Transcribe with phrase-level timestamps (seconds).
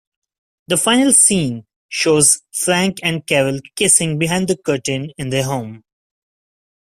[0.67, 5.83] The final scene shows Frank and Carol kissing behind the curtain in their home.